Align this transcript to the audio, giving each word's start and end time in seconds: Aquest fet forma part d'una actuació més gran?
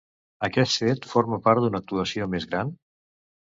Aquest 0.47 0.79
fet 0.83 1.05
forma 1.11 1.39
part 1.49 1.63
d'una 1.67 1.83
actuació 1.85 2.31
més 2.35 2.51
gran? 2.57 2.75